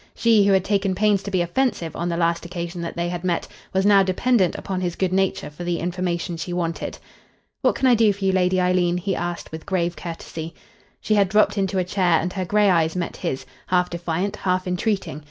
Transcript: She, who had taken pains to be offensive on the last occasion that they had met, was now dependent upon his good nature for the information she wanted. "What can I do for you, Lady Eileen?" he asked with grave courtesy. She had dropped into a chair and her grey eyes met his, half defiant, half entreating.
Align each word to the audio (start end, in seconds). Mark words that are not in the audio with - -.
She, 0.15 0.43
who 0.45 0.51
had 0.53 0.65
taken 0.65 0.95
pains 0.95 1.21
to 1.21 1.29
be 1.29 1.43
offensive 1.43 1.95
on 1.95 2.09
the 2.09 2.17
last 2.17 2.43
occasion 2.43 2.81
that 2.81 2.95
they 2.95 3.07
had 3.09 3.23
met, 3.23 3.47
was 3.71 3.85
now 3.85 4.01
dependent 4.01 4.55
upon 4.55 4.81
his 4.81 4.95
good 4.95 5.13
nature 5.13 5.51
for 5.51 5.63
the 5.63 5.77
information 5.77 6.37
she 6.37 6.53
wanted. 6.53 6.97
"What 7.61 7.75
can 7.75 7.85
I 7.85 7.93
do 7.93 8.11
for 8.11 8.25
you, 8.25 8.31
Lady 8.31 8.59
Eileen?" 8.59 8.97
he 8.97 9.15
asked 9.15 9.51
with 9.51 9.63
grave 9.67 9.95
courtesy. 9.95 10.55
She 11.01 11.13
had 11.13 11.29
dropped 11.29 11.55
into 11.55 11.77
a 11.77 11.83
chair 11.83 12.19
and 12.19 12.33
her 12.33 12.45
grey 12.45 12.71
eyes 12.71 12.95
met 12.95 13.17
his, 13.17 13.45
half 13.67 13.91
defiant, 13.91 14.37
half 14.37 14.65
entreating. 14.65 15.19